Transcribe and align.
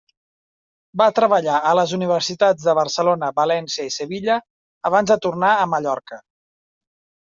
Va 1.01 1.07
treballar 1.19 1.57
a 1.73 1.75
les 1.81 1.93
universitats 1.99 2.67
de 2.71 2.75
Barcelona, 2.81 3.31
València 3.43 3.89
i 3.93 3.95
Sevilla, 4.01 4.41
abans 4.93 5.17
de 5.17 5.23
tornar 5.31 5.57
a 5.63 5.73
Mallorca. 5.77 6.25